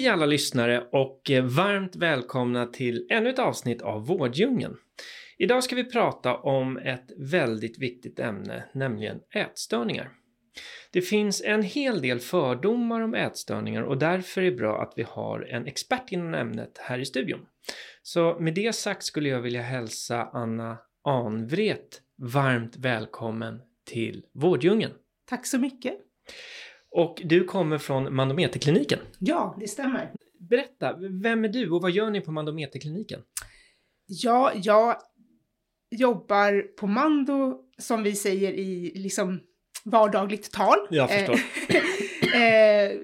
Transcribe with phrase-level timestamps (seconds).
[0.00, 4.76] Hej alla lyssnare och eh, varmt välkomna till ännu ett avsnitt av Vårddjungeln.
[5.38, 10.10] Idag ska vi prata om ett väldigt viktigt ämne, nämligen ätstörningar.
[10.92, 15.02] Det finns en hel del fördomar om ätstörningar och därför är det bra att vi
[15.02, 17.40] har en expert inom ämnet här i studion.
[18.02, 24.92] Så med det sagt skulle jag vilja hälsa Anna Anvret varmt välkommen till Vårddjungeln.
[25.26, 25.94] Tack så mycket.
[26.90, 28.98] Och du kommer från Mandometerkliniken.
[29.18, 30.12] Ja, det stämmer.
[30.38, 33.20] Berätta, vem är du och vad gör ni på Mandometerkliniken?
[34.06, 34.96] Ja, jag
[35.90, 39.40] jobbar på Mando som vi säger i liksom
[39.84, 40.78] vardagligt tal.
[40.90, 41.34] Jag förstår.
[42.34, 42.98] eh,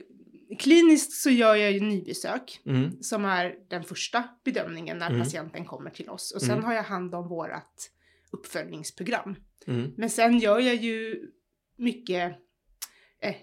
[0.58, 3.02] kliniskt så gör jag ju nybesök Mm.
[3.02, 5.20] som är den första bedömningen när Mm.
[5.22, 6.64] patienten kommer till oss och sen Mm.
[6.64, 7.90] har jag hand om vårat
[8.30, 9.34] uppföljningsprogram.
[9.66, 9.92] Mm.
[9.96, 11.22] Men sen gör jag ju
[11.78, 12.36] mycket eh,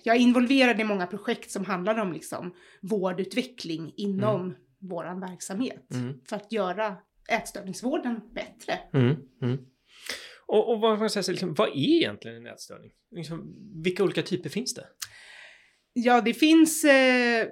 [0.04, 6.14] jag är involverad i många projekt som handlar om liksom vårdutveckling inom våran verksamhet Mm.
[6.30, 6.98] för att göra
[7.30, 8.80] ätstörningsvården bättre.
[8.94, 9.16] Mm.
[9.42, 9.58] Mm.
[10.46, 12.92] Och, och vad, man säga, liksom, vad är egentligen en ätstörning?
[13.12, 14.86] Liksom, vilka olika typer finns det?
[15.94, 17.48] Ja, det finns eh,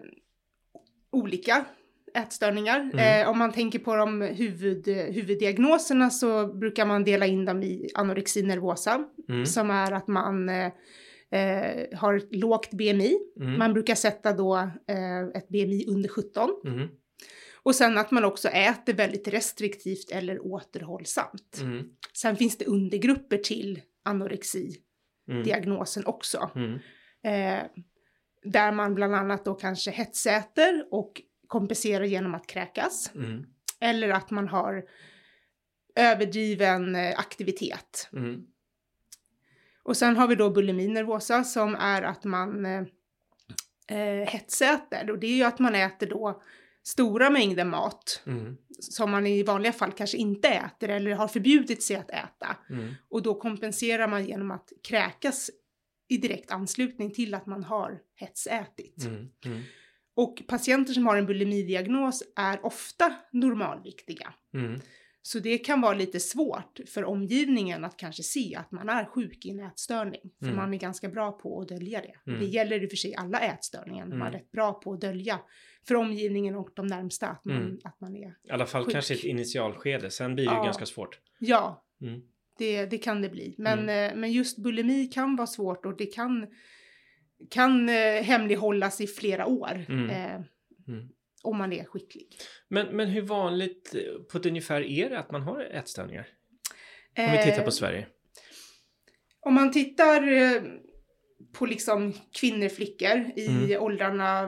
[1.11, 1.65] olika
[2.15, 2.79] ätstörningar.
[2.79, 3.21] Mm.
[3.23, 7.89] Eh, om man tänker på de huvud, huvuddiagnoserna så brukar man dela in dem i
[7.95, 9.45] anorexi nervosa, Mm.
[9.45, 10.71] som är att man eh,
[11.31, 13.17] eh, har lågt BMI.
[13.39, 13.57] Mm.
[13.57, 14.55] Man brukar sätta då
[14.87, 16.49] eh, ett BMI under 17.
[16.65, 16.87] Mm.
[17.63, 21.57] Och sen att man också äter väldigt restriktivt eller återhållsamt.
[21.61, 21.85] Mm.
[22.13, 26.09] Sen finns det undergrupper till anorexi-diagnosen Mm.
[26.15, 26.51] också.
[26.55, 26.73] Mm.
[27.23, 27.63] Eh,
[28.43, 33.11] där man bland annat då kanske hetsäter och kompenserar genom att kräkas.
[33.15, 33.45] Mm.
[33.79, 34.83] Eller att man har
[35.95, 38.09] överdriven eh, aktivitet.
[38.13, 38.41] Mm.
[39.83, 42.83] Och sen har vi då bulimi nervosa som är att man eh,
[43.87, 45.11] eh, hetsäter.
[45.11, 46.41] Och det är ju att man äter då
[46.83, 48.57] stora mängder mat Mm.
[48.79, 52.57] som man i vanliga fall kanske inte äter eller har förbjudit sig att äta.
[52.69, 52.93] Mm.
[53.09, 55.49] Och då kompenserar man genom att kräkas
[56.09, 59.05] i direkt anslutning till att man har hetsätit.
[59.05, 59.27] Mm.
[59.45, 59.61] Mm.
[60.15, 64.33] Och patienter som har en bulimidiagnos är ofta normalviktiga.
[65.21, 65.23] Mm.
[65.23, 69.45] Så det kan vara lite svårt för omgivningen att kanske se att man är sjuk
[69.45, 70.21] i en ätstörning.
[70.39, 70.57] För Mm.
[70.57, 72.31] man är ganska bra på att dölja det.
[72.31, 72.39] Mm.
[72.39, 74.05] Det gäller i och för sig alla ätstörningar.
[74.05, 74.33] Man är Mm.
[74.33, 75.39] rätt bra på att dölja
[75.87, 77.77] för omgivningen och de närmsta att man, Mm.
[77.83, 78.35] att man är.
[78.43, 78.93] I alla fall Sjuk.
[78.93, 80.63] kanske ett initialskede, sen blir det Ja.
[80.63, 81.19] ganska svårt.
[81.39, 82.21] Ja, Mm.
[82.57, 83.55] det, det kan det bli.
[83.57, 84.11] Men, Mm.
[84.11, 86.47] eh, men just bulimi kan vara svårt och det kan,
[87.49, 89.85] kan eh, hemlighållas i flera år.
[89.89, 90.09] Mm.
[90.09, 90.41] Eh,
[90.87, 91.09] Mm.
[91.43, 92.27] Om man är skicklig.
[92.67, 96.27] Men, men hur vanligt eh, på ett ungefär är det att man har ätstörningar?
[97.17, 98.07] Om vi tittar Eh, på Sverige.
[99.39, 100.61] Om man tittar eh,
[101.53, 103.81] på liksom kvinnor, flickor i Mm.
[103.83, 104.43] åldrarna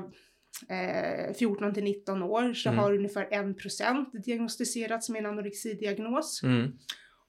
[0.69, 2.79] eh, 14 till 19 år så Mm.
[2.79, 6.43] har ungefär 1% diagnostiserats med en anorexidiagnos.
[6.43, 6.71] Mm.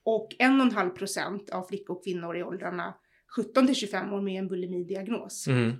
[0.03, 2.93] Och 1,5% av flickor och kvinnor i åldrarna
[3.35, 5.47] 17 till 25 år med en bulimidiagnos.
[5.47, 5.71] Mm.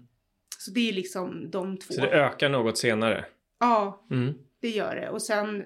[0.58, 1.94] Så det är liksom de två.
[1.94, 3.26] Så det ökar något senare?
[3.60, 4.34] Ja, Mm.
[4.62, 5.10] det gör det.
[5.10, 5.64] Och sen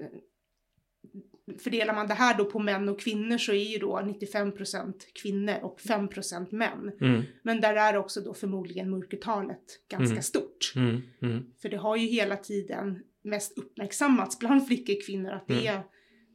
[1.60, 5.56] fördelar man det här då på män och kvinnor så är ju då 95% kvinnor
[5.62, 6.92] och 5% män.
[7.02, 7.22] Mm.
[7.44, 10.24] Men där är också då förmodligen mörkertalet ganska Mm.
[10.24, 10.74] stort.
[10.76, 11.02] Mm.
[11.22, 11.46] Mm.
[11.62, 15.76] För det har ju hela tiden mest uppmärksammats bland flickor och kvinnor att det Mm.
[15.78, 15.84] är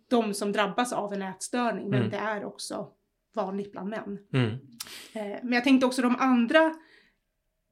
[0.09, 1.91] de som drabbas av en ätstörning.
[1.91, 2.11] Men Mm.
[2.11, 2.89] det är också
[3.35, 4.19] vanligt bland män.
[5.13, 6.75] Eh, Men jag tänkte också de andra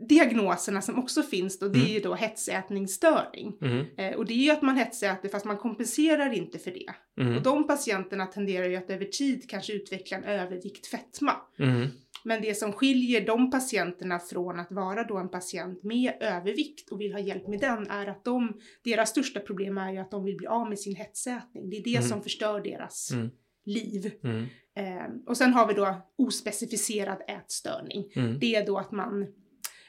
[0.08, 1.92] diagnoserna som också finns då, det är Mm.
[1.92, 3.56] ju då hetsätningsstörning.
[3.62, 3.86] Mm.
[3.96, 6.90] Eh, Och det är ju att man hetsäter fast man kompenserar inte för det.
[7.22, 7.36] Mm.
[7.36, 11.32] Och de patienterna tenderar ju att över tid kanske utveckla en övervikt fetma.
[11.58, 11.88] Mm.
[12.24, 17.00] Men det som skiljer de patienterna från att vara då en patient med övervikt och
[17.00, 20.24] vill ha hjälp med den är att de, deras största problem är ju att de
[20.24, 21.70] vill bli av med sin hetsätning.
[21.70, 22.08] Det är det Mm.
[22.08, 23.30] som förstör deras Mm.
[23.64, 24.12] liv.
[24.24, 24.42] Mm.
[24.76, 28.04] Eh, och sen har vi då ospecificerad ätstörning.
[28.16, 28.38] Mm.
[28.38, 29.26] Det är då att man,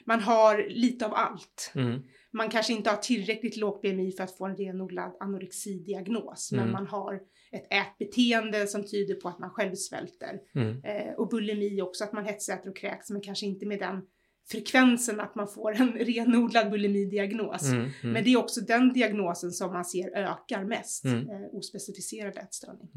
[0.06, 1.72] man har lite av allt.
[1.74, 2.02] Mm.
[2.32, 6.64] Man kanske inte har tillräckligt lågt BMI för att få en renodlad anorexidiagnos, Mm.
[6.64, 7.14] men man har
[7.52, 10.40] ett ätbeteende som tyder på att man själv svälter.
[10.54, 10.84] Mm.
[10.84, 14.02] Eh, och bulimi också, att man hetsäter och kräks, men kanske inte med den
[14.50, 17.62] frekvensen att man får en renodlad bulimidiagnos.
[17.68, 17.90] Mm, mm.
[18.02, 21.18] Men det är också den diagnosen som man ser ökar mest, Mm.
[21.30, 22.88] eh, ospecificerad ätstörning.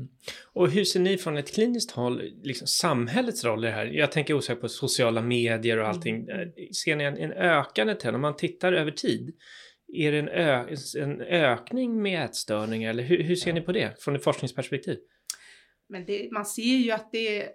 [0.54, 3.86] Och hur ser ni från ett kliniskt håll liksom samhällets roll i det här?
[3.86, 6.16] Jag tänker osökt på sociala medier och allting.
[6.30, 6.40] Mm.
[6.40, 6.48] Eh,
[6.84, 8.16] Ser ni en, en ökande trend?
[8.16, 9.36] Om man tittar över tid,
[9.94, 10.68] är det en, ö,
[11.00, 14.98] en ökning med ätstörningar eller hur, hur ser ni på det från ett forskningsperspektiv?
[15.90, 17.50] Men det, man ser ju att det,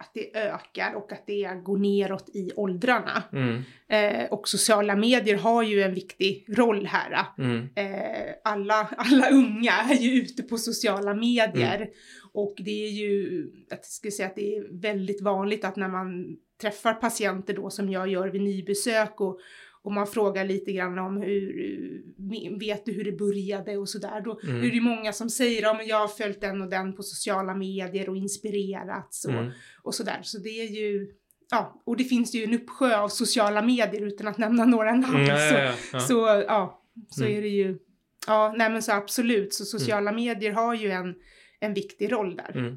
[0.00, 3.22] att det ökar och att det går neråt i åldrarna.
[3.32, 7.26] Mm, Eh, och sociala medier har ju en viktig roll här.
[7.38, 11.76] mm, Eh, alla, alla unga är ju ute på sociala medier.
[11.76, 11.88] Mm.
[12.32, 16.36] Och det är ju, jag skulle säga att det är väldigt vanligt att när man
[16.60, 19.40] träffar patienter då som jag gör vid nybesök och,
[19.82, 24.20] och man frågar lite grann om hur, vet du hur det började och sådär.
[24.20, 24.64] Då Mm.
[24.64, 27.54] är det många som säger, ja men jag har följt den och den på sociala
[27.54, 29.50] medier och inspirerats och, mm.
[29.82, 30.20] och sådär.
[30.22, 31.08] Så det är ju,
[31.50, 35.14] ja, och det finns ju en uppsjö av sociala medier utan att nämna några namn.
[35.16, 36.00] Mm, ja, så, ja, ja, ja.
[36.00, 37.36] så ja, så Mm.
[37.38, 37.78] är det ju.
[38.26, 39.54] Ja, nej men så absolut.
[39.54, 41.14] Så sociala medier har ju en,
[41.60, 42.56] en viktig roll där.
[42.56, 42.76] Mm.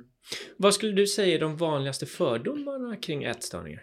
[0.57, 3.81] Vad skulle du säga är de vanligaste fördomarna kring ätstörningar?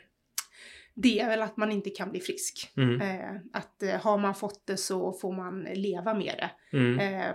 [1.02, 2.72] Det är väl att man inte kan bli frisk.
[2.76, 6.76] Mm, Eh, att eh, har man fått det så får man leva med det.
[6.78, 6.98] mm.
[7.00, 7.34] Eh,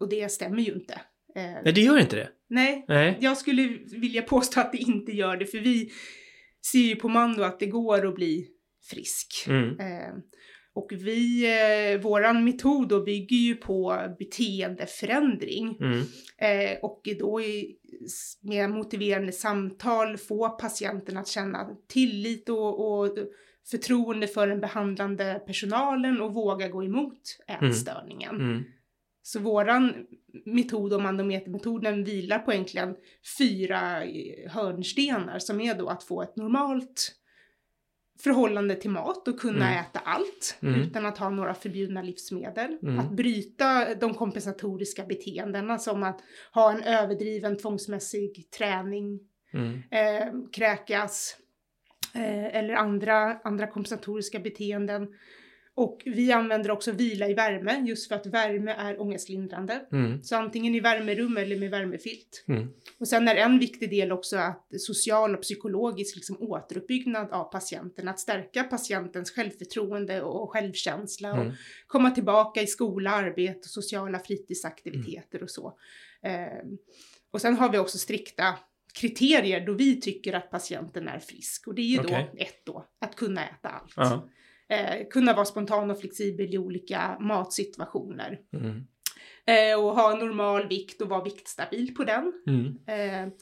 [0.00, 0.94] och det stämmer ju inte.
[1.34, 2.28] Eh, Nej, det gör inte det.
[2.48, 3.16] nej, Nej.
[3.20, 3.62] jag skulle
[4.00, 5.46] vilja påstå att det inte gör det.
[5.46, 5.90] För vi
[6.72, 8.48] ser ju på Mando att det går att bli
[8.90, 9.44] frisk.
[9.48, 10.14] Mm, Eh,
[10.74, 11.44] och vi,
[11.94, 15.76] eh, våran metod då bygger ju på beteendeförändring.
[15.80, 16.02] mm,
[16.38, 17.76] Eh, och då i,
[18.40, 23.18] med motiverande samtal få patienten att känna tillit och, och
[23.70, 28.34] förtroende för den behandlande personalen och våga gå emot ätstörningen.
[28.34, 28.64] mm,
[29.22, 29.94] Så våran
[30.46, 32.96] metod, om mandometermetoden, vilar på egentligen
[33.38, 37.14] fyra eh, hörnstenar som är då att få ett normalt
[38.18, 39.80] förhållande till mat och kunna Mm.
[39.80, 40.80] äta allt Mm.
[40.80, 42.78] utan att ha några förbjudna livsmedel.
[42.82, 42.98] Mm.
[42.98, 46.20] Att bryta de kompensatoriska beteendena som att
[46.54, 49.20] ha en överdriven tvångsmässig träning,
[49.52, 51.36] mm, eh, kräkas
[52.14, 55.08] eh, eller andra, andra kompensatoriska beteenden.
[55.74, 59.86] Och vi använder också vila i värme just för att värme är ångestlindrande.
[59.92, 62.44] mm, Så antingen i värmerum eller med värmefilt.
[62.48, 67.44] mm, Och sen är en viktig del också att social och psykologisk liksom återuppbyggnad av
[67.44, 68.08] patienten.
[68.08, 71.52] Att stärka patientens självförtroende och självkänsla och mm.
[71.86, 75.78] komma tillbaka i skola, arbete och sociala fritidsaktiviteter och så.
[76.22, 76.64] Eh,
[77.30, 78.54] och sen har vi också strikta
[78.94, 81.66] kriterier då vi tycker att patienten är frisk.
[81.66, 82.30] Och det är ju Okej.
[82.32, 83.92] då ett då, att kunna äta allt.
[83.96, 84.28] Ja.
[84.72, 88.38] Eh, kunna vara spontan och flexibel i olika matsituationer.
[88.52, 88.84] Mm,
[89.46, 92.32] Eh, och ha normal vikt och vara viktstabil på den.
[92.46, 93.32] mm, Eh,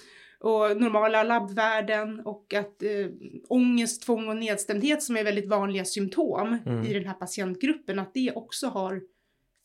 [0.41, 3.07] och normala labbvärden och att eh,
[3.49, 6.87] ångest, tvång och nedstämdhet som är väldigt vanliga symptom Mm.
[6.87, 9.01] i den här patientgruppen, att det också har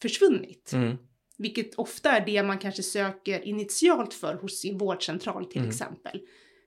[0.02, 0.72] försvunnit.
[0.74, 0.98] mm,
[1.38, 5.70] Vilket ofta är det man kanske söker initialt för hos sin vårdcentral till Mm.
[5.70, 6.22] exempel.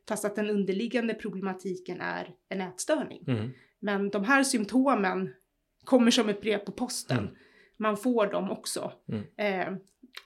[0.09, 3.25] Fast att den underliggande problematiken är en ätstörning.
[3.83, 5.31] Mm, Men de här symptomen
[5.85, 7.19] kommer som ett brev på posten.
[7.19, 7.31] Mm.
[7.77, 8.93] Man får dem också.
[9.09, 9.25] Mm.
[9.37, 9.79] Eh,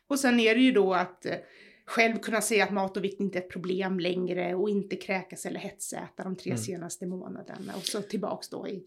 [0.08, 1.34] och sen är det ju då att eh,
[1.86, 5.46] själv kunna säga att mat och vikt inte är ett problem längre och inte kräkas
[5.46, 6.62] eller hetsäta de tre Mm.
[6.62, 7.72] senaste månaderna.
[7.76, 8.82] Och så tillbaks då i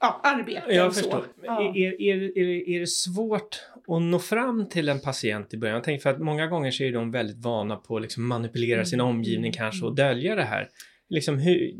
[0.00, 1.24] ja, arbete Jag och så.
[1.42, 1.62] Ja.
[1.62, 5.74] Är, är, är, är det svårt att nå fram till en patient i början?
[5.74, 8.84] Jag tänker för att många gånger så är de väldigt vana på att liksom manipulera
[8.84, 9.88] sin Mm, omgivning mm, kanske mm.
[9.88, 10.68] och dölja det här.
[11.08, 11.74] Liksom hur,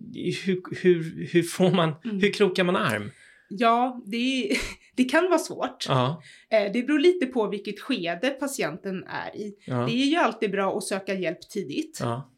[0.46, 2.20] hur, hur, hur får man, Mm.
[2.20, 3.10] hur krokar man arm?
[3.48, 4.56] Ja, det,
[4.96, 5.84] det kan vara svårt.
[5.88, 9.54] Ja, Eh, det beror lite på vilket skede patienten är i.
[9.66, 11.98] ja, Det är ju alltid bra att söka hjälp tidigt.
[12.00, 12.32] ja,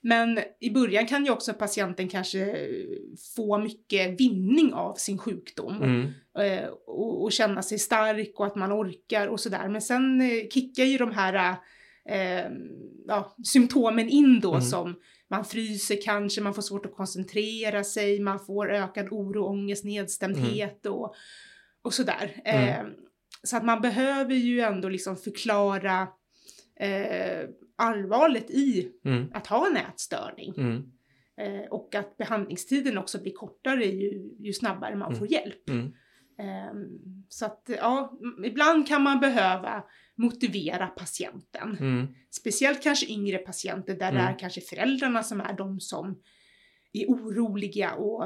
[0.00, 2.56] Men i början kan ju också patienten kanske
[3.36, 5.82] få mycket vinning av sin sjukdom.
[5.82, 6.02] mm,
[6.38, 9.68] eh, och, och känna sig stark och att man orkar och sådär.
[9.68, 11.56] Men sen eh, kickar ju de här
[12.08, 12.50] eh,
[13.06, 14.62] ja, symptomen in då Mm.
[14.62, 14.94] som
[15.30, 20.86] man fryser kanske, man får svårt att koncentrera sig, man får ökad oro, ångest, nedstämdhet
[20.86, 21.14] och,
[21.82, 22.42] och sådär.
[22.44, 22.68] Mm.
[22.68, 22.92] Eh,
[23.42, 26.08] så att man behöver ju ändå liksom förklara
[26.80, 30.54] eh, allvaret i mm, att ha en ätstörning.
[30.56, 30.90] mm,
[31.36, 35.18] Eh, och att behandlingstiden också blir kortare ju, ju snabbare man Mm.
[35.18, 35.70] får hjälp.
[36.38, 36.98] Ehm,
[37.28, 39.84] så att ja, ibland kan man behöva
[40.16, 41.76] motivera patienten.
[41.80, 44.34] mm, Speciellt kanske yngre patienter där det Mm.
[44.34, 46.20] är kanske föräldrarna som är de som
[46.92, 48.24] är oroliga och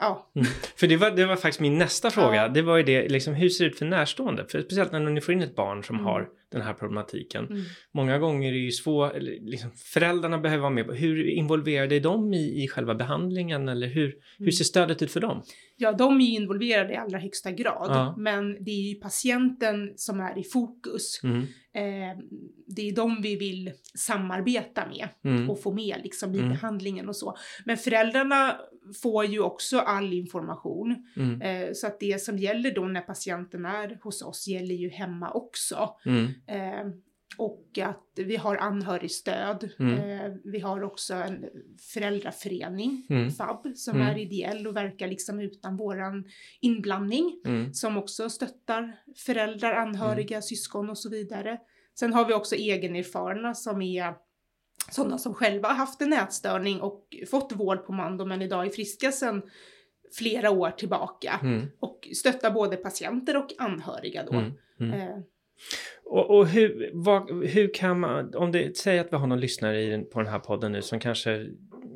[0.00, 0.46] ja, Mm.
[0.76, 2.34] För det var, det var faktiskt min nästa fråga.
[2.36, 2.48] Ja.
[2.48, 4.46] Det var ju det, liksom, hur ser det ut för närstående?
[4.48, 6.06] För speciellt när ni får in ett barn som Mm.
[6.06, 7.46] har den här problematiken.
[7.46, 7.62] mm.
[7.94, 10.86] Många gånger är det ju svårt, liksom, föräldrarna behöver vara med.
[10.86, 14.06] Hur involverade är de i, i själva behandlingen eller hur,
[14.38, 14.52] hur Mm.
[14.52, 15.42] ser stödet ut för dem?
[15.82, 18.14] ja, de är ju involverade i allra högsta grad, Ja.
[18.18, 21.20] men det är ju patienten som är i fokus.
[21.24, 21.40] Mm.
[21.74, 22.18] Eh,
[22.66, 25.50] det är de vi vill samarbeta med Mm.
[25.50, 27.36] och få med liksom i behandlingen och så.
[27.64, 28.56] Men föräldrarna
[29.02, 30.96] får ju också all information.
[31.16, 31.42] Mm.
[31.42, 35.30] Eh, så att det som gäller då när patienten är hos oss gäller ju hemma
[35.30, 35.96] också.
[36.06, 36.24] Mm.
[36.46, 36.92] Eh,
[37.36, 39.70] och att vi har anhörigstöd.
[39.78, 39.94] Mm.
[39.98, 41.44] Eh, vi har också en
[41.94, 43.30] föräldraförening, Mm.
[43.30, 44.08] FAB, som Mm.
[44.08, 46.24] är ideell och verkar liksom utan våran
[46.60, 47.40] inblandning.
[47.46, 47.74] Mm.
[47.74, 51.58] Som också stöttar föräldrar, anhöriga, syskon och så vidare.
[51.98, 54.14] Sen har vi också egenerfarna som är
[54.90, 58.70] sådana som själva har haft en ätstörning och fått vård på Mando men idag är
[58.70, 59.42] friska sedan
[60.18, 61.40] flera år tillbaka.
[61.42, 61.66] Mm.
[61.80, 64.32] Och stöttar både patienter och anhöriga då.
[64.32, 64.52] Mm.
[64.80, 65.00] Mm.
[65.00, 65.18] Eh,
[66.04, 69.82] Och, och hur, vad, hur kan man, om det, säg att vi har någon lyssnare
[69.82, 71.46] i på den här podden nu som kanske,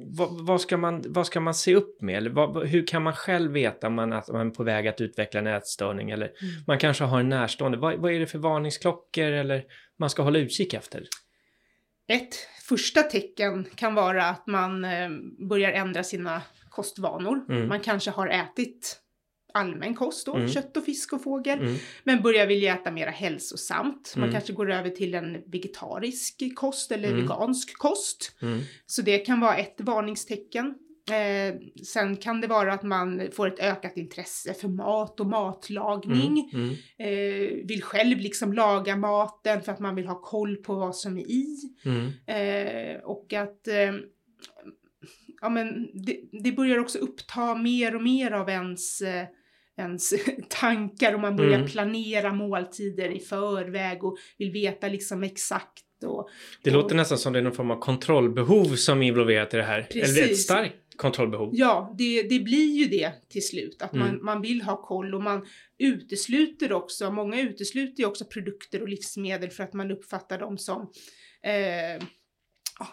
[0.06, 2.16] vad, vad, ska, man, vad ska man se upp med?
[2.16, 5.00] Eller vad, hur kan man själv veta om man, att man är på väg att
[5.00, 6.10] utveckla en ätstörning?
[6.10, 6.30] Eller
[6.66, 7.78] man kanske har en närstående.
[7.78, 9.64] Vad, vad är det för varningsklockor eller
[9.98, 11.04] man ska hålla utkik efter?
[12.08, 12.34] Ett
[12.68, 15.08] första tecken kan vara att man eh,
[15.48, 17.44] börjar ändra sina kostvanor.
[17.48, 17.68] Mm.
[17.68, 19.00] Man kanske har ätit
[19.54, 20.48] allmän kost då, Mm.
[20.48, 21.74] kött och fisk och fågel, Mm.
[22.04, 24.12] men börjar vilja äta mer hälsosamt.
[24.16, 24.32] Man Mm.
[24.32, 27.20] kanske går över till en vegetarisk kost eller Mm.
[27.20, 28.36] vegansk kost.
[28.42, 28.60] Mm.
[28.86, 30.74] Så det kan vara ett varningstecken.
[31.10, 36.50] Eh, sen kan det vara att man får ett ökat intresse för mat och matlagning.
[36.54, 36.66] Mm.
[36.66, 36.74] Mm.
[36.98, 41.18] Eh, vill själv liksom laga maten för att man vill ha koll på vad som
[41.18, 41.56] är i.
[41.84, 42.06] Mm.
[42.26, 43.94] Eh, och att eh,
[45.40, 49.24] ja, men det, det börjar också uppta mer och mer av ens, eh,
[49.78, 50.12] ens
[50.48, 51.68] tankar och man börjar Mm.
[51.68, 55.80] planera måltider i förväg och vill veta liksom exakt.
[56.06, 56.28] Och,
[56.62, 59.56] Det och, låter nästan som det är någon form av kontrollbehov som är involverat i
[59.56, 59.78] det här.
[59.90, 60.44] Eller ett Precis.
[60.44, 61.50] starkt kontrollbehov.
[61.52, 63.82] Ja, det, det blir ju det till slut.
[63.82, 64.24] Att man, Mm.
[64.24, 65.46] man vill ha koll och man
[65.78, 70.80] utesluter också, många utesluter ju också produkter och livsmedel för att man uppfattar dem som
[71.42, 72.04] eh,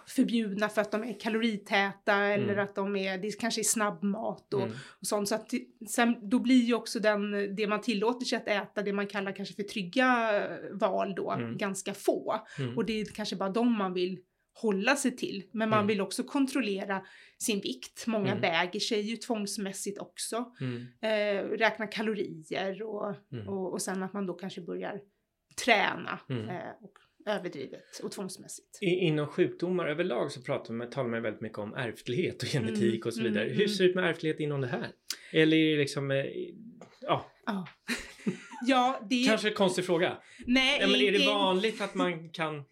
[0.08, 2.64] förbjudna för att de är kaloritäta eller Mm.
[2.64, 4.74] att de är, det kanske är snabbmat och, Mm.
[5.02, 5.30] och sånt.
[5.30, 5.52] Så att
[5.90, 9.36] sen, då blir ju också den, det man tillåter sig att äta, det man kallar
[9.36, 10.42] kanske för trygga
[10.72, 11.58] val då, Mm.
[11.58, 12.36] ganska få.
[12.60, 12.78] Mm.
[12.78, 14.20] Och det är kanske bara de man vill
[14.54, 15.44] hålla sig till.
[15.52, 15.88] Men man Mm.
[15.88, 17.06] vill också kontrollera
[17.38, 18.08] sin vikt.
[18.08, 18.42] Många Mm.
[18.42, 20.46] väger sig ju tvångsmässigt också.
[20.62, 20.86] Mm.
[21.02, 23.48] Eh, räkna kalorier och, Mm.
[23.48, 25.00] och, och sen att man då kanske börjar
[25.66, 26.50] träna Mm.
[26.50, 26.94] eh, och
[27.26, 28.78] överdrivet och tvångsmässigt.
[28.82, 32.84] I, inom sjukdomar överlag så pratar man, talar man väldigt mycket om ärftlighet och genetik
[32.96, 33.50] Mm, och så vidare.
[33.50, 34.88] Hur ser det ut med ärftlighet inom det här?
[35.32, 36.26] Eller är det liksom, eh,
[37.02, 37.68] ja, Ja,
[38.68, 40.18] ja det kanske en konstig fråga.
[40.46, 42.64] Nej, Ja, men är det vanligt att man kan...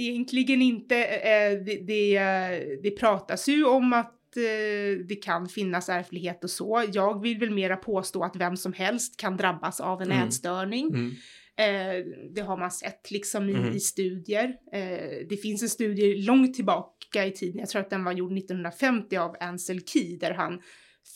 [0.00, 1.04] Egentligen inte.
[1.04, 6.50] Eh, det, det, eh, det pratas ju om att eh, det kan finnas ärftlighet och
[6.50, 6.84] så.
[6.92, 10.28] Jag vill väl mera påstå att vem som helst kan drabbas av en Mm.
[10.28, 10.88] ätstörning.
[10.88, 11.10] Mm.
[11.56, 12.04] Eh,
[12.34, 13.76] det har man sett liksom i, Mhm.
[13.76, 14.44] i studier.
[14.72, 18.32] Eh, det finns en studie långt tillbaka i tiden, jag tror att den var gjord
[18.32, 20.60] 1950 av Ansel Key, där han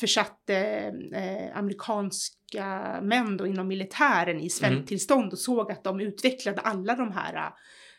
[0.01, 0.57] försatte
[1.15, 7.13] eh, amerikanska män då inom militären i svälttillstånd och såg att de utvecklade alla de
[7.13, 7.51] här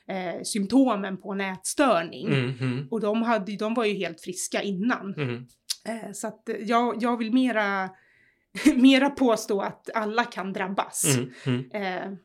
[0.09, 2.27] eh, symptomen på en ätstörning.
[2.27, 2.87] Mm.
[2.91, 5.13] Och de, hade, de var ju helt friska innan.
[5.17, 5.45] Mm.
[5.87, 7.89] Eh, så att eh, jag, jag vill mera,
[8.75, 11.17] mera påstå att alla kan drabbas.
[11.17, 11.31] Mm.
[11.45, 11.71] Mm.
[11.71, 12.17] Eh,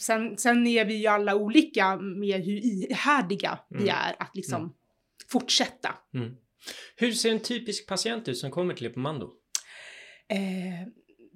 [0.00, 3.88] sen, sen är vi ju alla olika med hur ihärdiga vi Mm.
[3.88, 4.72] är att liksom Mm.
[5.32, 5.94] fortsätta.
[6.14, 6.34] Mm.
[6.96, 9.30] Hur ser en typisk patient ut som kommer till er på Mando?
[10.28, 10.88] Eh,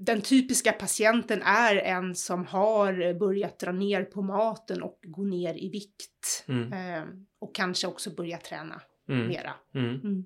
[0.04, 5.54] den typiska patienten är en som har börjat dra ner på maten och gå ner
[5.64, 6.44] i vikt.
[6.48, 6.72] Mm.
[6.72, 7.04] Eh,
[7.38, 9.26] och kanske också börja träna Mm.
[9.28, 9.52] mera.
[9.74, 10.00] Mm.
[10.00, 10.24] Mm.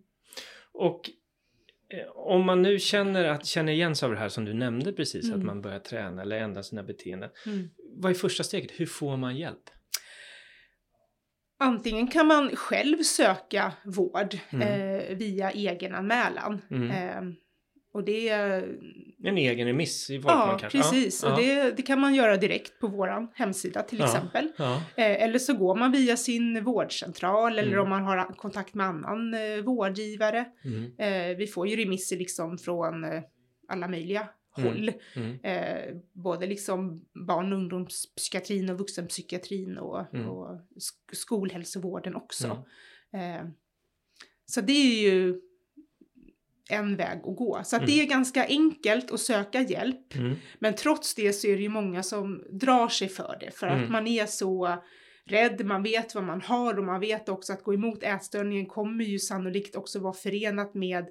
[0.73, 1.11] Och
[1.89, 4.93] eh, om man nu känner, att, känner igen sig av det här som du nämnde
[4.93, 5.47] precis, att Mm.
[5.47, 7.31] man börjar träna eller ändra sina beteenden.
[7.47, 7.69] Mm.
[7.97, 8.71] Vad är första steget?
[8.75, 9.71] Hur får man hjälp?
[11.59, 16.63] Antingen kan man själv söka vård eh, via egenanmälan.
[16.71, 17.35] Mm.
[17.97, 18.29] Och det
[19.25, 20.79] En egen remiss i vart man Ja, kanske...
[20.79, 21.23] precis.
[21.23, 24.49] Ja, Och det, det kan man göra direkt på vår hemsida till exempel.
[24.59, 24.83] ja.
[24.97, 27.83] Eh, eller så går man via sin vårdcentral eller Mm.
[27.83, 30.45] om man har kontakt med annan eh, vårdgivare.
[30.65, 30.93] Mm.
[30.99, 33.05] Eh, vi får ju remisser liksom från
[33.69, 34.69] alla möjliga Mm.
[34.71, 34.93] håll.
[35.17, 35.39] Mm.
[35.43, 40.29] Eh, både liksom barn och ungdomspsykiatrin och vuxenpsykiatrin och, Mm.
[40.29, 42.65] och sk- skolhälsovården också.
[43.13, 43.51] Mm.
[44.47, 45.41] Så det är ju
[46.71, 47.61] en väg att gå.
[47.65, 47.95] Så att Mm.
[47.95, 50.15] det är ganska enkelt att söka hjälp.
[50.15, 50.37] Mm.
[50.59, 53.51] Men trots det så är det ju många som drar sig för det.
[53.51, 53.93] För att Mm.
[53.93, 54.77] man är så
[55.25, 59.05] rädd, man vet vad man har och man vet också att gå emot ätstörningen kommer
[59.05, 61.07] ju sannolikt också vara förenat med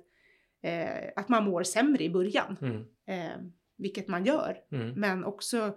[0.63, 2.57] eh, att man mår sämre i början.
[2.62, 2.81] Mm.
[3.07, 3.38] Eh,
[3.77, 4.57] vilket man gör.
[4.71, 4.89] Mm.
[5.00, 5.75] Men också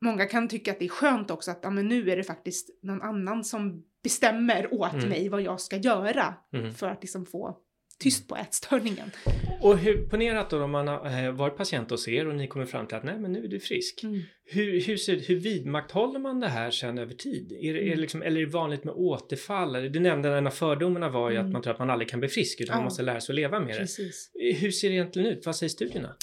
[0.00, 2.82] många kan tycka att det är skönt också att ja, men nu är det faktiskt
[2.82, 5.08] någon annan som bestämmer åt Mm.
[5.08, 6.34] mig vad jag ska göra
[6.72, 7.58] för att liksom få
[8.04, 9.10] tyst på ätstörningen.
[9.60, 12.46] Och hur, ponera att då om man har eh, varit patient hos er och ni
[12.46, 14.04] kommer fram till att nej men nu är du frisk.
[14.46, 17.52] Hur, hur, ser, hur vidmakthåller man det här sen över tid?
[17.60, 18.00] Är, det- är Mm.
[18.00, 19.72] liksom, eller är det vanligt med återfall?
[19.92, 21.52] Du nämnde att en av fördomarna var ju att Mm.
[21.52, 22.84] man tror att man aldrig kan bli frisk utan man Ja.
[22.84, 24.30] måste lära sig att leva med Precis.
[24.34, 24.52] det.
[24.52, 25.46] Hur ser det egentligen ut?
[25.46, 26.14] Vad säger studierna?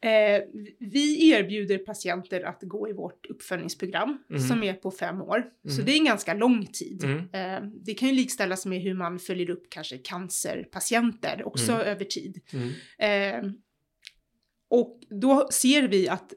[0.00, 0.42] Eh,
[0.78, 4.42] vi erbjuder patienter att gå i vårt uppföljningsprogram Mm.
[4.42, 5.44] som är på fem år.
[5.68, 5.84] Så Mm.
[5.86, 7.04] det är en ganska lång tid.
[7.04, 7.18] Mm.
[7.64, 11.86] Eh, det kan ju likställas med hur man följer upp kanske cancerpatienter också Mm.
[11.86, 12.40] över tid.
[12.52, 13.44] Mm.
[13.44, 13.50] Eh,
[14.70, 16.32] och då ser vi att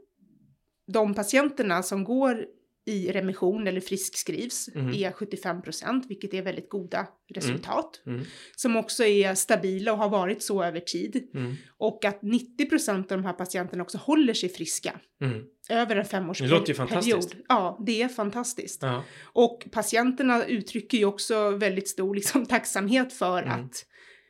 [0.87, 2.45] de patienterna som går
[2.85, 4.93] i remission eller friskskrivs Mm.
[4.93, 8.01] är 75 procent, vilket är väldigt goda resultat.
[8.05, 8.21] Mm.
[8.55, 11.29] Som också är stabila och har varit så över tid.
[11.33, 11.55] Mm.
[11.77, 15.43] Och att 90 procent av de här patienterna också håller sig friska Mm.
[15.69, 16.51] över en femårsperiod.
[16.53, 17.35] Det låter ju fantastiskt.
[17.49, 18.81] Ja, det är fantastiskt.
[18.81, 19.03] Ja.
[19.23, 23.59] Och patienterna uttrycker ju också väldigt stor liksom, tacksamhet för Mm.
[23.65, 23.85] att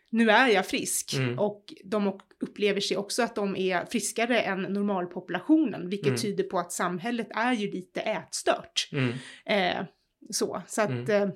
[0.10, 1.14] nu är jag frisk.
[1.14, 1.40] Mm.
[1.40, 2.08] Och de
[2.42, 6.20] upplever sig också att de är friskare än normalpopulationen, vilket Mm.
[6.20, 8.90] tyder på att samhället är ju lite ätstört.
[8.92, 9.14] Mm.
[9.46, 9.86] Eh,
[10.30, 11.10] så, så att, Mm.
[11.24, 11.30] eh,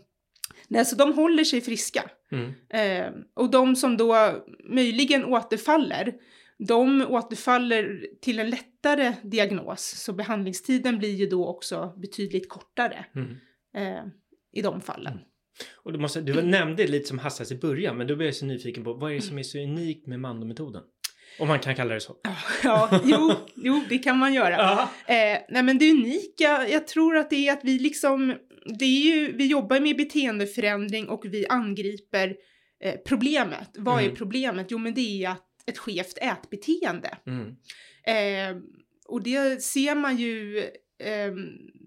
[0.67, 2.09] nej, så de håller sig friska.
[2.31, 2.51] Mm.
[2.69, 6.13] Eh, och de som då möjligen återfaller,
[6.67, 9.81] de återfaller till en lättare diagnos.
[9.81, 13.35] Så behandlingstiden blir ju då också betydligt kortare Mm.
[13.77, 14.03] eh,
[14.53, 15.19] i de fallen.
[15.83, 18.45] Och du, måste, du nämnde lite som hastigast i början men då blir jag så
[18.45, 20.83] nyfiken på vad är det som är så unikt med Mando-metoden?
[21.39, 22.15] Om man kan kalla det så.
[22.63, 24.51] Ja, jo, jo, det kan man göra.
[24.51, 24.89] Ja.
[25.13, 28.35] Eh, nej men det unika, jag tror att det är att vi liksom,
[28.79, 32.35] det är ju, vi jobbar med beteendeförändring och vi angriper
[32.83, 33.69] eh, problemet.
[33.77, 34.11] Vad Mm.
[34.11, 34.67] är problemet?
[34.69, 37.17] Jo men det är att ett skevt ätbeteende.
[37.27, 37.47] Mm.
[38.07, 38.61] Eh,
[39.07, 40.59] och det ser man ju,
[41.03, 41.31] eh,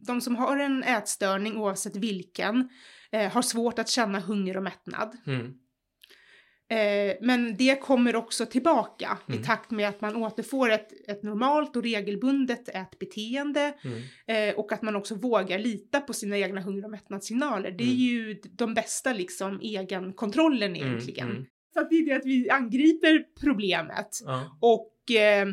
[0.07, 2.69] de som har en ätstörning oavsett vilken,
[3.13, 5.17] eh, har svårt att känna hunger och mättnad.
[5.27, 5.53] Mm.
[6.71, 9.41] Eh, men det kommer också tillbaka Mm.
[9.41, 14.49] i takt med att man återfår ett, ett normalt och regelbundet ätbeteende Mm.
[14.51, 17.71] eh, och att man också vågar lita på sina egna hunger och mättnadssignaler.
[17.71, 17.97] Det är Mm.
[17.99, 20.87] ju de bästa liksom egenkontrollen Mm.
[20.89, 21.31] egentligen.
[21.31, 21.45] Mm.
[21.75, 24.59] Så att det är det att vi angriper problemet Ja.
[24.61, 25.47] och, eh,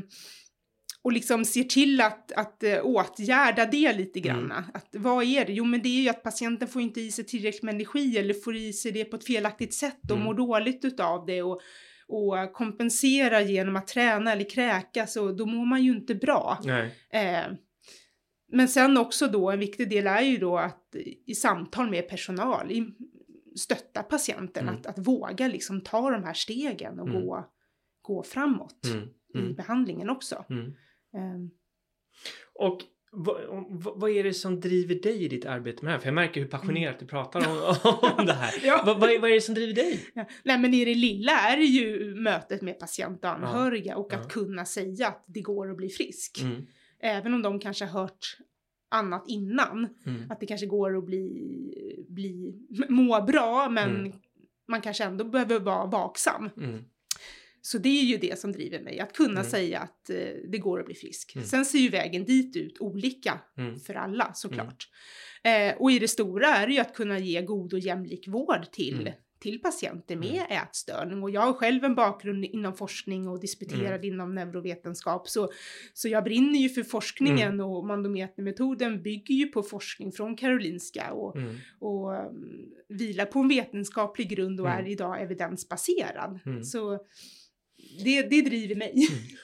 [1.05, 4.47] och liksom ser till att, att eh, åtgärda det lite Mm.
[4.47, 4.51] grann.
[4.73, 5.53] Att, vad är det?
[5.53, 8.33] Jo, men det är ju att patienten får inte i sig tillräckligt med energi eller
[8.33, 10.23] får i sig det på ett felaktigt sätt och Mm.
[10.23, 11.61] mår dåligt utav det och,
[12.07, 16.57] och kompensera genom att träna eller kräkas och då mår man ju inte bra.
[17.09, 17.43] Eh,
[18.51, 22.71] men sen också då en viktig del är ju då att i samtal med personal
[22.71, 22.85] i,
[23.55, 24.75] stötta patienten Mm.
[24.75, 27.21] att, att våga liksom ta de här stegen och Mm.
[27.21, 27.45] gå,
[28.01, 29.07] gå framåt Mm.
[29.35, 29.55] i Mm.
[29.55, 30.45] behandlingen också.
[30.49, 30.73] Mm.
[31.15, 31.49] Ehm,
[32.53, 32.79] Och
[33.11, 33.37] vad,
[33.95, 35.99] vad, är det som driver dig i ditt arbete med det här?
[35.99, 37.75] För jag märker hur passionerat du pratar om,
[38.19, 38.53] om det här.
[38.63, 38.83] Ja.
[38.85, 40.05] Vad, vad, är, vad är det som driver dig?
[40.13, 40.25] ja.
[40.43, 44.17] Nej men i det lilla är det ju mötet med patient och anhöriga och Ja.
[44.17, 46.41] att kunna säga att det går att bli frisk.
[46.41, 46.65] Mm.
[46.99, 48.37] Även om de kanske har hört
[48.89, 49.87] annat innan.
[50.05, 50.31] Mm.
[50.31, 52.53] Att det kanske går att bli, bli
[52.89, 54.11] må bra men Mm.
[54.67, 56.49] man kanske ändå behöver vara vaksam.
[57.65, 57.71] Mm.
[57.71, 59.51] Så det är ju det som driver mig, att kunna Mm.
[59.51, 60.15] säga att eh,
[60.51, 61.35] det går att bli frisk.
[61.35, 61.47] Mm.
[61.47, 63.79] Sen ser ju vägen dit ut olika Mm.
[63.79, 64.87] för alla såklart.
[65.43, 68.71] Eh, och i det stora är det ju att kunna ge god och jämlik vård
[68.71, 69.13] till, Mm.
[69.39, 71.23] till patienter med ätstörning.
[71.23, 74.03] Och jag har själv en bakgrund inom forskning och disputerad Mm.
[74.13, 75.27] inom neurovetenskap.
[75.29, 75.49] Så,
[75.93, 77.65] så jag brinner ju för forskningen Mm.
[77.65, 81.55] och mandometermetoden bygger ju på forskning från Karolinska och, Mm.
[81.79, 84.85] och um, vilar på en vetenskaplig grund och Mm.
[84.85, 86.39] är idag evidensbaserad.
[86.45, 86.63] Mm.
[86.63, 86.99] Så
[88.03, 88.93] det, det driver mig.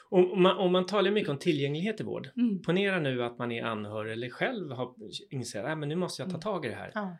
[0.09, 2.29] Och om man, om man talar mycket om tillgänglighet i vård.
[2.37, 2.61] Mm.
[2.61, 4.93] Ponera nu att man är anhörig eller själv har
[5.29, 6.41] insett att nu måste jag ta Mm.
[6.41, 7.17] tag i det här Ja.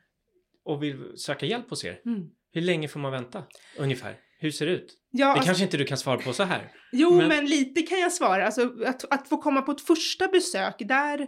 [0.65, 2.01] och vill söka hjälp hos er.
[2.05, 2.29] Mm.
[2.53, 3.43] Hur länge får man vänta?
[3.77, 4.15] Ungefär.
[4.39, 4.93] Hur ser det ut?
[5.11, 6.71] Ja, Det alltså, kanske inte du kan svara på så här.
[6.91, 7.45] jo, men- men...
[7.45, 8.45] lite kan jag svara.
[8.45, 11.19] Alltså, att, att få komma på ett första besök, där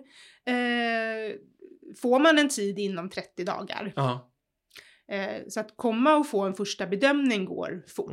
[0.45, 1.35] eh,
[2.01, 3.93] får man en tid inom 30 dagar.
[3.95, 4.29] Ja.
[5.11, 8.11] Eh, så att komma och få en första bedömning går fort.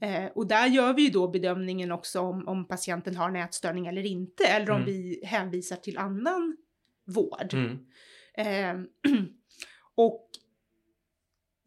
[0.00, 0.24] Mm.
[0.24, 3.86] Eh, och där gör vi ju då bedömningen också om, om patienten har en ätstörning
[3.86, 4.86] eller inte, eller om Mm.
[4.86, 6.56] vi hänvisar till annan
[7.06, 7.54] vård.
[7.54, 7.78] Mm.
[8.36, 8.86] Eh,
[9.94, 10.30] och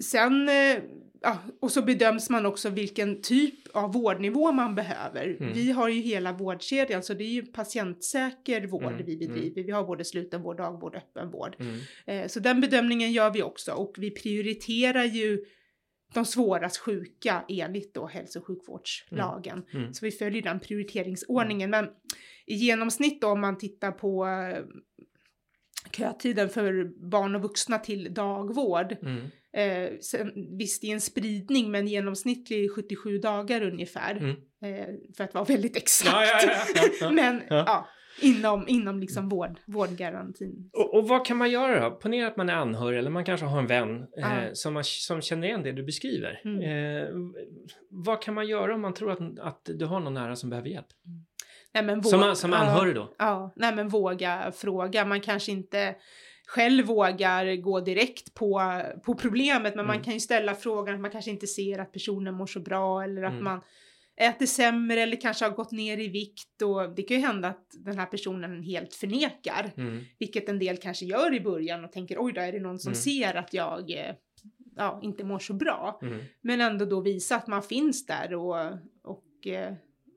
[0.03, 0.83] sen, eh,
[1.21, 5.37] ja, och så bedöms man också vilken typ av vårdnivå man behöver.
[5.39, 5.53] Mm.
[5.53, 9.63] Vi har ju hela vårdkedjan, så det är ju patientsäker vård Mm, vi bedriver.
[9.63, 11.55] Vi har både slutenvård, dagvård öppenvård.
[11.59, 11.79] Mm.
[12.05, 15.45] Eh, Så den bedömningen gör vi också och vi prioriterar ju
[16.13, 19.63] de svårast sjuka enligt då hälso och sjukvårdslagen.
[19.73, 19.93] Mm.
[19.93, 21.69] Så vi följer den prioriteringsordningen.
[21.69, 21.85] Men
[22.45, 24.63] i genomsnitt då om man tittar på eh,
[25.91, 28.97] kötiden för barn och vuxna till dagvård.
[29.01, 29.27] Mm.
[29.55, 34.15] Eh, sen, visst, är en spridning, men genomsnittlig 77 dagar ungefär.
[34.15, 34.29] Mm.
[34.63, 34.85] Eh,
[35.17, 36.11] för att vara väldigt exakt.
[36.15, 37.11] Ja, ja, ja, ja, ja.
[37.11, 37.63] men Ja.
[37.67, 37.87] ja,
[38.21, 40.69] inom, inom liksom vård, vårdgarantin.
[40.73, 41.95] Och, och vad kan man göra då?
[41.95, 44.49] Ponera att man är anhörig eller man kanske har en vän eh, Ja.
[44.53, 46.41] som, man, som känner igen det du beskriver.
[46.45, 46.61] Mm.
[46.61, 47.09] Eh,
[47.89, 50.69] vad kan man göra om man tror att, att du har någon nära som behöver
[50.69, 50.87] hjälp?
[51.73, 52.57] Nej, men Som, våg- an- som ja.
[52.57, 53.13] anhörig då?
[53.17, 55.05] Ja, nej men våga fråga.
[55.05, 55.95] Man kanske inte
[56.47, 60.03] själv vågar gå direkt på, på problemet, men man Mm.
[60.03, 63.23] kan ju ställa frågan att man kanske inte ser att personen mår så bra eller
[63.23, 63.43] att Mm.
[63.43, 63.61] man
[64.21, 67.67] äter sämre eller kanske har gått ner i vikt och det kan ju hända att
[67.73, 70.03] den här personen helt förnekar, Mm.
[70.19, 72.89] vilket en del kanske gör i början och tänker oj då är det någon som
[72.91, 73.01] Mm.
[73.01, 74.15] ser att jag eh,
[74.75, 75.99] ja, inte mår så bra.
[76.01, 76.19] Mm.
[76.41, 78.55] Men ändå då visa att man finns där och,
[79.03, 79.73] och eh,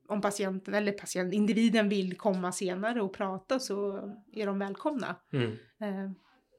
[0.08, 3.96] om patienten eller patient, individen vill komma senare och prata så
[4.32, 5.16] är de välkomna.
[5.32, 5.52] Mm.
[5.80, 6.10] Eh,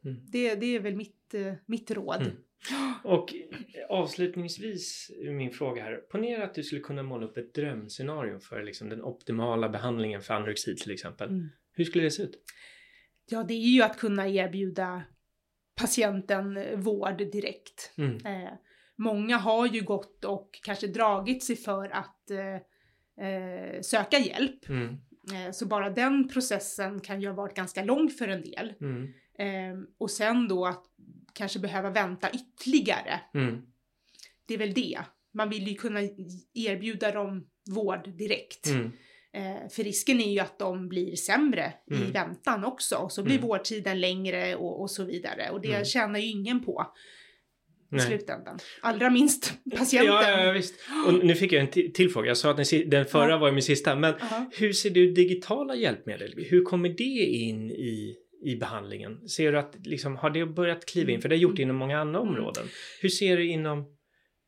[0.05, 0.17] Mm.
[0.27, 2.21] det, det är väl mitt, eh, mitt råd.
[2.21, 2.33] Mm.
[3.03, 3.33] Och
[3.89, 5.95] avslutningsvis min fråga här.
[5.95, 10.33] Ponera att du skulle kunna måla upp ett drömscenario för liksom den optimala behandlingen för
[10.33, 11.29] anorexi till exempel.
[11.29, 11.49] Mm.
[11.73, 12.43] Hur skulle det se ut?
[13.29, 15.03] Ja, det är ju att kunna erbjuda
[15.75, 17.93] patienten vård direkt.
[17.97, 18.25] Mm.
[18.25, 18.53] Eh,
[18.97, 22.57] många har ju gått och kanske dragit sig för att eh,
[23.21, 24.69] eh, söka hjälp.
[24.69, 24.97] Mm.
[25.33, 28.73] Eh, så bara den processen kan ju ha varit ganska lång för en del.
[28.81, 29.03] Mm.
[29.39, 30.83] Eh, och sen då att
[31.33, 33.19] kanske behöva vänta ytterligare.
[33.33, 33.61] Mm.
[34.45, 34.99] Det är väl det.
[35.33, 35.99] Man vill ju kunna
[36.53, 38.67] erbjuda dem vård direkt.
[38.67, 38.91] Mm.
[39.33, 42.11] Eh, för risken är ju att de blir sämre i Mm.
[42.11, 42.95] väntan också.
[42.95, 43.47] Och så blir Mm.
[43.47, 45.49] vårdtiden längre och, och så vidare.
[45.49, 45.85] Och det Mm.
[45.85, 46.93] tjänar ju ingen på
[47.91, 48.05] i Nej.
[48.07, 48.59] slutändan.
[48.81, 50.13] Allra minst patienten.
[50.13, 50.75] Ja, ja, visst.
[51.07, 52.27] Och nu fick jag en ti- till fråga.
[52.27, 53.37] Jag sa att den, förra Ja.
[53.37, 53.95] var min sista.
[53.95, 54.49] Men Ja.
[54.57, 56.33] hur ser du digitala hjälpmedel?
[56.49, 59.27] Hur kommer det in i, i behandlingen?
[59.29, 61.21] Ser du att liksom, har det börjat kliva in?
[61.21, 62.29] För det har gjort det inom många andra Mm.
[62.31, 62.63] områden.
[63.01, 63.79] Hur ser du inom,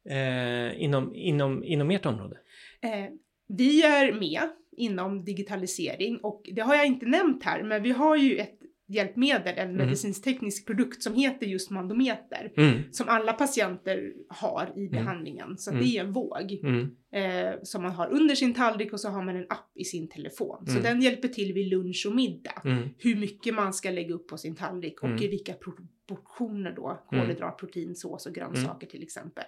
[0.10, 2.38] eh, inom, inom, inom ert område?
[2.84, 3.10] Eh,
[3.58, 4.42] vi är med
[4.78, 8.58] inom digitalisering och det har jag inte nämnt här, men vi har ju ett
[8.94, 9.78] hjälpmedel, en Mm.
[9.78, 12.52] medicinsk-teknisk produkt som heter just mandometer.
[12.58, 12.80] Mm.
[12.92, 15.58] Som alla patienter har i behandlingen.
[15.58, 15.84] Så Mm.
[15.84, 16.96] det är en våg Mm.
[17.14, 20.08] eh, som man har under sin tallrik och så har man en app i sin
[20.10, 20.66] telefon.
[20.66, 20.84] Så Mm.
[20.84, 22.62] den hjälper till vid lunch och middag.
[22.66, 22.90] Mm.
[22.98, 25.24] Hur mycket man ska lägga upp på sin tallrik och Mm.
[25.24, 26.88] i vilka proportioner då.
[27.12, 27.22] Mm.
[27.26, 29.44] Kolhydrat, protein, sås och grönsaker till exempel.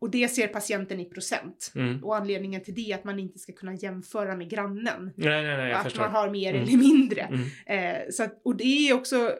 [0.00, 1.72] Och det ser patienten i procent.
[1.74, 2.04] Mm.
[2.04, 5.12] Och anledningen till det är att man inte ska kunna jämföra med grannen.
[5.16, 6.00] Nej, nej, nej, att förstår.
[6.02, 6.62] man har mer Mm.
[6.62, 7.20] eller mindre.
[7.20, 7.40] Mm.
[7.96, 9.32] Eh, så att, och det är också,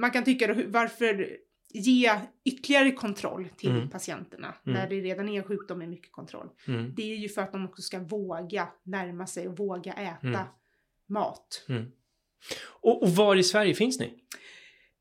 [0.00, 1.36] man kan tycka då, varför
[1.74, 3.90] ge ytterligare kontroll till Mm.
[3.90, 4.78] patienterna Mm.
[4.78, 6.48] när det redan är en sjukdom med mycket kontroll.
[6.68, 6.92] Mm.
[6.96, 10.46] Det är ju för att de också ska våga närma sig och våga äta
[11.08, 11.66] mat.
[12.82, 14.14] Och, och var i Sverige finns ni?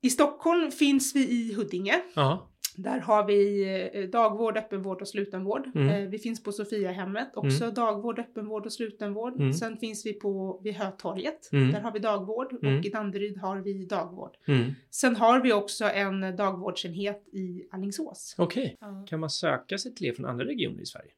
[0.02, 2.02] I Stockholm finns vi i Huddinge.
[2.16, 2.52] Ja.
[2.78, 5.72] Där har vi eh, dagvård, öppenvård och slutenvård.
[5.76, 5.90] Mm.
[5.90, 9.36] Eh, vi finns på Sofiahemmet, också dagvård, öppenvård och slutenvård.
[9.40, 9.54] Mm.
[9.54, 11.72] Sen finns vi på vid Hötorget, Mm.
[11.72, 12.80] där har vi dagvård Mm.
[12.80, 14.38] och i Danderyd har vi dagvård.
[14.48, 14.72] Mm.
[14.92, 18.36] Sen har vi också en dagvårdsenhet i Alingsås.
[18.38, 18.78] Okej.
[18.80, 19.06] Ja.
[19.10, 21.12] Kan man söka sig till er från andra regioner i Sverige?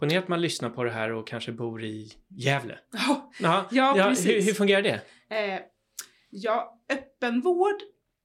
[0.00, 2.78] Ponera att man lyssnar på det här och kanske bor i Gävle.
[2.92, 3.64] Ja, Jaha.
[3.70, 4.26] Ja, precis.
[4.28, 5.00] hur, hur fungerar det?
[5.28, 5.60] eh,
[6.30, 7.74] ja, öppenvård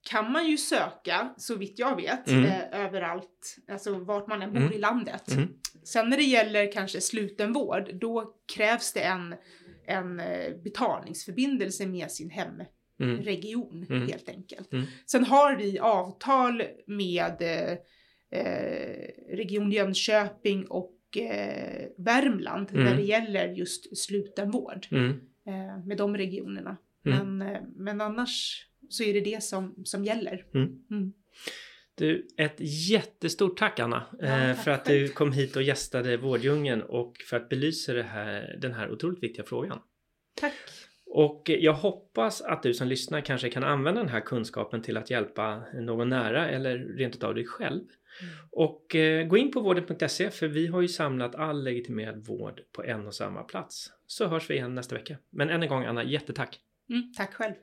[0.10, 2.45] kan man ju söka, så vitt jag vet, Mm.
[2.45, 4.74] eh, överallt, alltså vart man än bor Mm.
[4.74, 5.32] i landet.
[5.32, 5.48] Mm.
[5.84, 9.36] Sen när det gäller kanske slutenvård, då krävs det en,
[9.88, 13.95] en eh, betalningsförbindelse med sin hemregion Mm.
[13.98, 14.08] Mm.
[14.08, 14.74] helt enkelt.
[14.74, 14.86] Mm.
[15.06, 17.78] Sen har vi avtal med eh,
[18.39, 22.84] eh, Region Jönköping och eh, Värmland Mm.
[22.86, 25.10] när det gäller just slutenvård Mm.
[25.48, 26.78] eh, med de regionerna.
[27.06, 27.38] Mm.
[27.38, 30.45] Men, eh, men annars så är det det som, som gäller.
[30.54, 30.67] Mm.
[30.91, 31.13] Mm.
[31.95, 32.56] Du, ett
[32.89, 34.99] jättestort tack Anna Ja, eh, tack för att själv.
[34.99, 39.45] du kom hit och gästade Vårdjungeln och för att belysa här, den här otroligt viktiga
[39.45, 39.80] frågan.
[40.36, 40.54] Tack!
[41.12, 45.10] Och jag hoppas att du som lyssnar kanske kan använda den här kunskapen till att
[45.10, 47.82] hjälpa någon nära eller rent utav dig själv.
[48.21, 48.34] Mm.
[48.52, 52.84] Och eh, gå in på vården.se för vi har ju samlat all legitimerad vård på
[52.84, 53.91] en och samma plats.
[54.08, 55.17] Så hörs vi igen nästa vecka.
[55.30, 56.60] Men än en gång Anna, jättetack!
[56.89, 57.54] Mm, tack själv!